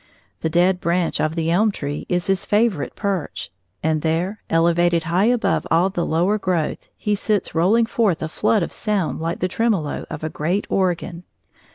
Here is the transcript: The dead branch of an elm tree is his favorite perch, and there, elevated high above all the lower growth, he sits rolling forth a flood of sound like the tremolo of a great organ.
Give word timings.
The 0.39 0.49
dead 0.49 0.79
branch 0.81 1.21
of 1.21 1.37
an 1.37 1.47
elm 1.47 1.71
tree 1.71 2.07
is 2.09 2.25
his 2.25 2.43
favorite 2.43 2.95
perch, 2.95 3.51
and 3.83 4.01
there, 4.01 4.41
elevated 4.49 5.03
high 5.03 5.25
above 5.25 5.67
all 5.69 5.91
the 5.91 6.07
lower 6.07 6.39
growth, 6.39 6.87
he 6.97 7.13
sits 7.13 7.53
rolling 7.53 7.85
forth 7.85 8.23
a 8.23 8.27
flood 8.27 8.63
of 8.63 8.73
sound 8.73 9.19
like 9.19 9.41
the 9.41 9.47
tremolo 9.47 10.07
of 10.09 10.23
a 10.23 10.29
great 10.31 10.65
organ. 10.71 11.21